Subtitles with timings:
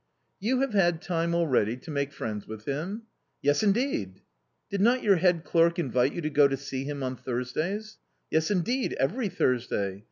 [0.49, 3.03] "You have had time already to make friends with him?""
[3.43, 4.21] Yes, indeed."
[4.71, 7.99] "Did not your head clerk invite you to go to see him on Thursdays?""
[8.31, 9.99] Yes, indeed; every Thursday.